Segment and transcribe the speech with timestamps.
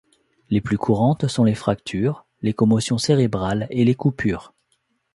[0.49, 4.51] Les plus courantes sont les fractures, les commotions cérébrales et les coupures.